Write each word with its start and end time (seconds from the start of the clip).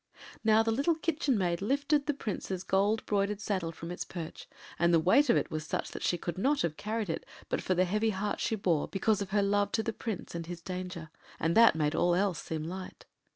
Now 0.43 0.63
the 0.63 0.71
little 0.71 0.95
Kitchen 0.95 1.37
Maid 1.37 1.61
lifted 1.61 2.07
the 2.07 2.15
Prince’s 2.15 2.63
gold 2.63 3.05
broidered 3.05 3.39
saddle 3.39 3.71
from 3.71 3.91
its 3.91 4.03
perch, 4.03 4.49
and 4.79 4.91
the 4.91 4.99
weight 4.99 5.29
of 5.29 5.37
it 5.37 5.51
was 5.51 5.63
such 5.63 5.91
that 5.91 6.01
she 6.01 6.17
could 6.17 6.39
not 6.39 6.63
have 6.63 6.75
carried 6.75 7.07
it 7.07 7.23
but 7.49 7.61
for 7.61 7.75
the 7.75 7.85
heavy 7.85 8.09
heart 8.09 8.39
she 8.39 8.55
bore 8.55 8.87
because 8.87 9.21
of 9.21 9.29
her 9.29 9.43
love 9.43 9.71
to 9.73 9.83
the 9.83 9.93
Prince 9.93 10.33
and 10.33 10.47
his 10.47 10.59
danger, 10.59 11.11
and 11.39 11.55
that 11.55 11.75
made 11.75 11.93
all 11.93 12.15
else 12.15 12.41
seem 12.41 12.63
light. 12.63 13.05